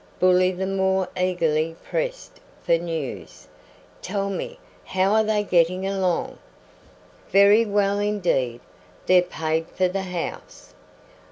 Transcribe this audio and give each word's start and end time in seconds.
Bully 0.19 0.51
the 0.51 0.65
more 0.65 1.09
eagerly 1.15 1.75
pressed 1.83 2.39
for 2.63 2.75
news. 2.79 3.47
"Tell 4.01 4.31
me, 4.31 4.57
how 4.83 5.13
are 5.13 5.23
they 5.23 5.43
getting 5.43 5.85
along?" 5.85 6.39
"Very 7.29 7.65
well 7.65 7.99
indeed; 7.99 8.61
they've 9.05 9.29
paid 9.29 9.67
for 9.67 9.87
the 9.87 10.01
house." 10.01 10.73